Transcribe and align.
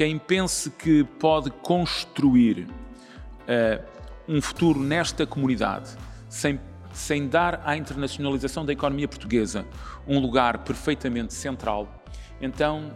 quem 0.00 0.16
pense 0.16 0.70
que 0.70 1.04
pode 1.04 1.50
construir 1.50 2.60
uh, 2.60 3.84
um 4.26 4.40
futuro 4.40 4.80
nesta 4.80 5.26
comunidade 5.26 5.90
sem, 6.26 6.58
sem 6.90 7.28
dar 7.28 7.60
à 7.66 7.76
internacionalização 7.76 8.64
da 8.64 8.72
economia 8.72 9.06
portuguesa 9.06 9.66
um 10.08 10.18
lugar 10.18 10.64
perfeitamente 10.64 11.34
central, 11.34 12.02
então 12.40 12.90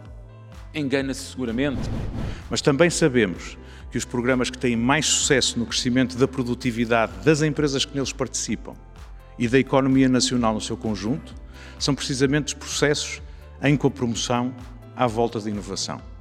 engana-se 0.73 1.25
seguramente. 1.25 1.79
Mas 2.49 2.59
também 2.59 2.89
sabemos 2.89 3.55
que 3.91 3.99
os 3.99 4.05
programas 4.05 4.49
que 4.49 4.57
têm 4.57 4.75
mais 4.75 5.05
sucesso 5.05 5.59
no 5.59 5.67
crescimento 5.67 6.17
da 6.17 6.27
produtividade 6.27 7.11
das 7.23 7.43
empresas 7.43 7.85
que 7.85 7.93
neles 7.93 8.13
participam 8.13 8.73
e 9.37 9.47
da 9.47 9.59
economia 9.59 10.09
nacional 10.09 10.55
no 10.55 10.61
seu 10.61 10.75
conjunto 10.75 11.35
são 11.77 11.93
precisamente 11.93 12.47
os 12.47 12.53
processos 12.55 13.21
em 13.61 13.77
copromoção 13.77 14.51
à 14.95 15.05
volta 15.05 15.39
da 15.39 15.51
inovação. 15.51 16.14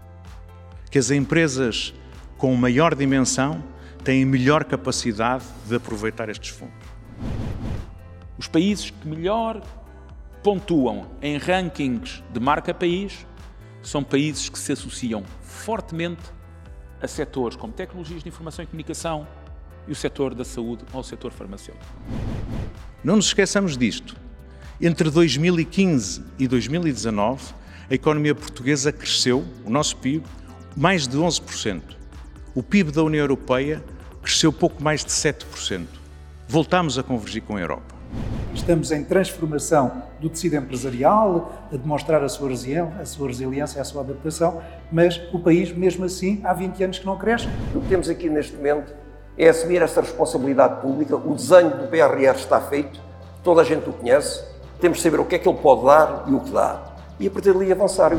Que 0.91 0.99
as 0.99 1.11
empresas 1.11 1.95
com 2.37 2.55
maior 2.55 2.95
dimensão 2.95 3.63
têm 4.03 4.25
melhor 4.25 4.65
capacidade 4.65 5.45
de 5.67 5.75
aproveitar 5.77 6.29
estes 6.29 6.51
fundos. 6.51 6.75
Os 8.39 8.47
países 8.47 8.91
que 8.91 9.09
melhor 9.09 9.63
pontuam 10.43 11.07
em 11.23 11.39
rankings 11.39 12.23
de 12.33 12.39
marca 12.39 12.75
país 12.75 13.27
são 13.83 14.05
países 14.05 14.49
que 14.49 14.59
se 14.59 14.73
associam 14.73 15.25
fortemente 15.41 16.23
a 17.01 17.09
setores 17.09 17.57
como 17.57 17.73
tecnologias 17.73 18.23
de 18.23 18.29
informação 18.29 18.63
e 18.63 18.67
comunicação 18.67 19.27
e 19.87 19.93
o 19.93 19.95
setor 19.95 20.35
da 20.35 20.45
saúde 20.45 20.85
ou 20.93 21.01
o 21.01 21.05
setor 21.05 21.33
farmacêutico. 21.33 21.85
Não 23.03 23.17
nos 23.17 23.27
esqueçamos 23.27 23.77
disto. 23.77 24.17
Entre 24.81 25.11
2015 25.11 26.25
e 26.39 26.49
2019, 26.49 27.55
a 27.91 27.95
economia 27.95 28.35
portuguesa 28.35 28.91
cresceu, 28.91 29.45
o 29.65 29.71
nosso 29.71 29.97
PIB, 29.99 30.25
mais 30.77 31.07
de 31.07 31.17
11%. 31.17 31.83
O 32.55 32.63
PIB 32.63 32.91
da 32.91 33.03
União 33.03 33.23
Europeia 33.23 33.83
cresceu 34.23 34.53
pouco 34.53 34.83
mais 34.83 35.05
de 35.05 35.11
7%. 35.11 35.87
Voltamos 36.49 36.99
a 36.99 37.03
convergir 37.03 37.43
com 37.43 37.57
a 37.57 37.61
Europa. 37.61 37.95
Estamos 38.53 38.93
em 38.93 39.03
transformação 39.05 40.03
do 40.21 40.29
tecido 40.29 40.57
empresarial, 40.57 41.69
a 41.73 41.77
demonstrar 41.77 42.23
a 42.23 42.29
sua, 42.29 42.51
a 43.01 43.05
sua 43.05 43.29
resiliência, 43.29 43.81
a 43.81 43.85
sua 43.85 44.03
adaptação, 44.03 44.63
mas 44.91 45.21
o 45.33 45.39
país, 45.39 45.73
mesmo 45.73 46.05
assim, 46.05 46.41
há 46.45 46.53
20 46.53 46.85
anos 46.85 46.99
que 46.99 47.07
não 47.07 47.19
cresce. 47.19 47.49
O 47.75 47.81
que 47.81 47.89
temos 47.89 48.09
aqui 48.09 48.29
neste 48.29 48.55
momento 48.57 48.93
é 49.37 49.49
assumir 49.49 49.83
essa 49.83 50.01
responsabilidade 50.01 50.81
pública. 50.81 51.17
O 51.17 51.35
desenho 51.35 51.71
do 51.71 51.89
PRR 51.89 52.37
está 52.37 52.61
feito, 52.61 53.01
toda 53.43 53.61
a 53.61 53.65
gente 53.65 53.89
o 53.89 53.93
conhece, 53.93 54.45
temos 54.81 54.99
de 54.99 55.05
saber 55.05 55.21
o 55.21 55.25
que 55.25 55.35
é 55.37 55.39
que 55.39 55.49
ele 55.49 55.59
pode 55.59 55.85
dar 55.85 56.25
e 56.29 56.33
o 56.33 56.41
que 56.41 56.51
dá. 56.51 56.81
E 57.19 57.27
a 57.27 57.31
partir 57.31 57.53
dali 57.53 57.71
avançar. 57.71 58.13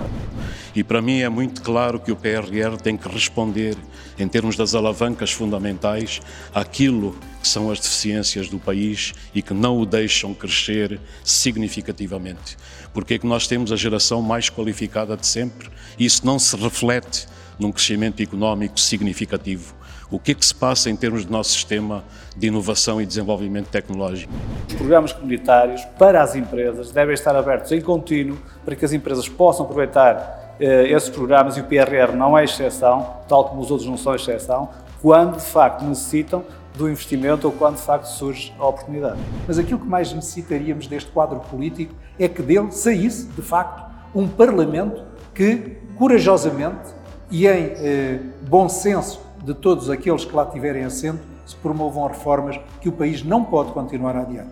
E 0.75 0.83
para 0.83 1.01
mim 1.01 1.21
é 1.21 1.29
muito 1.29 1.61
claro 1.61 1.99
que 1.99 2.11
o 2.11 2.17
PRR 2.17 2.75
tem 2.83 2.97
que 2.97 3.07
responder, 3.07 3.77
em 4.19 4.27
termos 4.27 4.57
das 4.57 4.75
alavancas 4.75 5.31
fundamentais, 5.31 6.19
àquilo 6.53 7.17
que 7.41 7.47
são 7.47 7.71
as 7.71 7.79
deficiências 7.79 8.49
do 8.49 8.59
país 8.59 9.13
e 9.33 9.41
que 9.41 9.53
não 9.53 9.79
o 9.79 9.85
deixam 9.85 10.33
crescer 10.33 10.99
significativamente. 11.23 12.57
Porque 12.93 13.13
é 13.13 13.17
que 13.17 13.25
nós 13.25 13.47
temos 13.47 13.71
a 13.71 13.77
geração 13.77 14.21
mais 14.21 14.49
qualificada 14.49 15.15
de 15.15 15.25
sempre 15.25 15.69
e 15.97 16.05
isso 16.05 16.25
não 16.25 16.37
se 16.37 16.57
reflete 16.57 17.25
num 17.57 17.71
crescimento 17.71 18.21
económico 18.21 18.77
significativo. 18.77 19.73
O 20.11 20.19
que 20.19 20.31
é 20.31 20.35
que 20.35 20.45
se 20.45 20.53
passa 20.53 20.89
em 20.89 20.95
termos 20.95 21.25
do 21.25 21.31
nosso 21.31 21.51
sistema 21.51 22.03
de 22.35 22.47
inovação 22.47 23.01
e 23.01 23.05
desenvolvimento 23.05 23.69
tecnológico? 23.69 24.31
Os 24.67 24.75
programas 24.75 25.13
comunitários 25.13 25.83
para 25.97 26.21
as 26.21 26.35
empresas 26.35 26.91
devem 26.91 27.13
estar 27.13 27.35
abertos 27.35 27.71
em 27.71 27.81
contínuo 27.81 28.37
para 28.63 28.75
que 28.75 28.83
as 28.83 28.91
empresas 28.91 29.27
possam 29.27 29.65
aproveitar 29.65 30.44
esses 30.59 31.09
programas, 31.09 31.57
e 31.57 31.61
o 31.61 31.63
PRR 31.63 32.15
não 32.15 32.37
é 32.37 32.43
exceção, 32.43 33.15
tal 33.27 33.45
como 33.45 33.61
os 33.61 33.71
outros 33.71 33.89
não 33.89 33.97
são 33.97 34.15
exceção, 34.15 34.69
quando 35.01 35.37
de 35.37 35.45
facto 35.45 35.83
necessitam 35.83 36.43
do 36.75 36.89
investimento 36.89 37.47
ou 37.47 37.53
quando 37.53 37.75
de 37.75 37.81
facto 37.81 38.05
surge 38.05 38.53
a 38.59 38.67
oportunidade. 38.67 39.19
Mas 39.47 39.57
aquilo 39.57 39.79
que 39.79 39.87
mais 39.87 40.11
necessitaríamos 40.13 40.87
deste 40.87 41.09
quadro 41.11 41.39
político 41.39 41.93
é 42.19 42.27
que 42.27 42.41
dele 42.41 42.71
saísse, 42.71 43.27
de 43.27 43.41
facto, 43.41 43.83
um 44.13 44.27
Parlamento 44.27 45.03
que, 45.33 45.77
corajosamente 45.97 46.93
e 47.29 47.47
em 47.47 47.73
eh, 47.75 48.19
bom 48.47 48.69
senso 48.69 49.19
de 49.43 49.53
todos 49.53 49.89
aqueles 49.89 50.25
que 50.25 50.35
lá 50.35 50.45
tiverem 50.45 50.83
assento, 50.83 51.19
se 51.45 51.55
promovam 51.57 52.07
reformas 52.07 52.59
que 52.81 52.89
o 52.89 52.91
país 52.91 53.23
não 53.23 53.43
pode 53.43 53.71
continuar 53.71 54.15
adiante. 54.15 54.49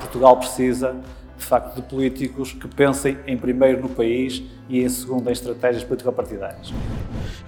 Portugal 0.00 0.36
precisa 0.36 0.96
facto, 1.46 1.76
de 1.76 1.82
políticos 1.82 2.52
que 2.52 2.68
pensem 2.68 3.18
em 3.26 3.36
primeiro 3.36 3.82
no 3.82 3.88
país 3.88 4.42
e 4.68 4.82
em 4.82 4.88
segundo 4.88 5.28
em 5.28 5.32
estratégias 5.32 5.84
político-partidárias. 5.84 6.72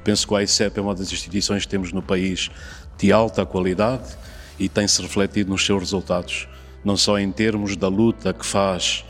Penso 0.05 0.27
que 0.27 0.33
o 0.33 0.37
AICEP 0.37 0.79
é 0.79 0.83
uma 0.83 0.95
das 0.95 1.13
instituições 1.13 1.65
que 1.65 1.69
temos 1.69 1.93
no 1.93 2.03
país 2.03 2.51
de 2.97 3.13
alta 3.13 3.45
qualidade 3.45 4.17
e 4.59 4.69
tem-se 4.69 5.01
refletido 5.03 5.51
nos 5.51 5.65
seus 5.65 5.81
resultados, 5.81 6.49
não 6.85 6.97
só 6.97 7.19
em 7.19 7.31
termos 7.31 7.77
da 7.77 7.89
luta 7.89 8.33
que 8.33 8.45
faz 8.45 9.05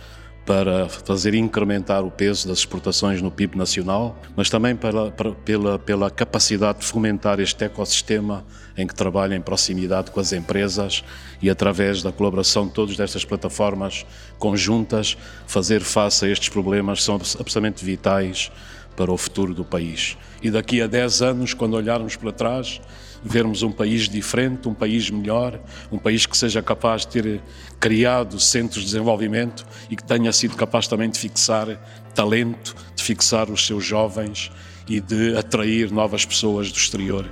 para 0.49 0.89
fazer 0.89 1.35
incrementar 1.35 2.03
o 2.03 2.11
peso 2.11 2.49
das 2.49 2.61
exportações 2.61 3.21
no 3.21 3.31
PIB 3.31 3.55
nacional, 3.55 4.19
mas 4.35 4.49
também 4.49 4.75
pela, 4.75 5.13
pela, 5.45 5.79
pela 5.79 6.11
capacidade 6.11 6.79
de 6.79 6.87
fomentar 6.87 7.39
este 7.39 7.67
ecossistema 7.67 8.47
em 8.75 8.87
que 8.87 8.95
trabalha 8.95 9.35
em 9.35 9.43
proximidade 9.43 10.11
com 10.11 10.19
as 10.19 10.33
empresas 10.33 11.05
e 11.43 11.51
através 11.51 12.03
da 12.03 12.11
colaboração 12.11 12.67
de 12.67 12.73
todas 12.73 12.99
estas 12.99 13.27
plataformas 13.27 14.07
conjuntas 14.39 15.19
fazer 15.47 15.83
face 15.83 16.25
a 16.25 16.29
estes 16.31 16.49
problemas 16.49 17.05
são 17.05 17.17
absolutamente 17.17 17.85
vitais 17.85 18.51
para 18.99 19.13
o 19.13 19.17
futuro 19.17 19.55
do 19.55 19.65
país. 19.65 20.19
E 20.43 20.51
daqui 20.51 20.83
a 20.83 20.89
10 20.89 21.23
anos, 21.23 21.55
quando 21.55 21.75
olharmos 21.75 22.17
para 22.17 22.33
trás, 22.33 22.81
vermos 23.23 23.63
um 23.63 23.71
país 23.71 24.09
diferente, 24.09 24.69
um 24.69 24.75
país 24.75 25.09
melhor, 25.09 25.61
um 25.93 25.99
país 25.99 26.27
que 26.27 26.37
seja 26.37 26.61
capaz 26.61 27.07
de 27.07 27.23
ter 27.23 27.41
criado 27.79 28.41
centros 28.41 28.81
de 28.81 28.87
desenvolvimento 28.87 29.65
e 29.89 29.95
que 29.95 30.03
tenha 30.03 30.33
sido 30.33 30.57
capaz 30.57 30.89
também 30.89 31.09
de 31.09 31.17
fixar 31.17 31.69
talento, 32.13 32.75
de 32.97 33.05
fixar 33.05 33.49
os 33.51 33.65
seus 33.65 33.85
jovens 33.85 34.51
e 34.89 35.01
de 35.01 35.37
atrair 35.37 35.93
novas 35.93 36.27
pessoas 36.27 36.73
do 36.73 36.77
exterior. 36.77 37.25